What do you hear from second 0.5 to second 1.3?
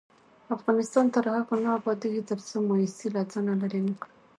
افغانستان تر